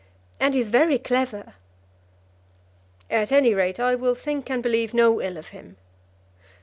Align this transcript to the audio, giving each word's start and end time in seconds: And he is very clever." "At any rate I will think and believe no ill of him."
And 0.39 0.55
he 0.55 0.59
is 0.59 0.71
very 0.71 0.97
clever." 0.97 1.53
"At 3.11 3.31
any 3.31 3.53
rate 3.53 3.79
I 3.79 3.93
will 3.93 4.15
think 4.15 4.49
and 4.49 4.63
believe 4.63 4.95
no 4.95 5.21
ill 5.21 5.37
of 5.37 5.49
him." 5.49 5.77